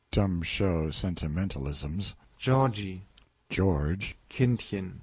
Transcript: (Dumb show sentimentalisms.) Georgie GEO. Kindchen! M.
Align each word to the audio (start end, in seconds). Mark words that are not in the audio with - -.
(Dumb 0.09 0.41
show 0.41 0.87
sentimentalisms.) 0.87 2.15
Georgie 2.39 3.05
GEO. 3.51 3.97
Kindchen! 4.29 4.85
M. 4.93 4.99